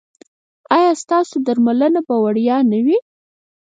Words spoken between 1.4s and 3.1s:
درملنه به وړیا نه وي؟